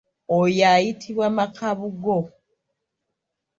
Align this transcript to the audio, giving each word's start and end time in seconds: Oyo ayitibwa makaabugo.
Oyo 0.37 0.63
ayitibwa 0.73 1.27
makaabugo. 1.37 2.17